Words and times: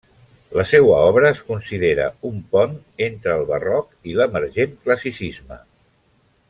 La 0.59 0.63
seua 0.69 1.01
obra 1.09 1.29
es 1.35 1.41
considera 1.49 2.07
un 2.31 2.41
pont 2.55 2.73
entre 3.09 3.37
el 3.37 3.47
Barroc 3.53 3.95
i 4.13 4.19
l'emergent 4.21 4.77
Classicisme. 4.87 5.65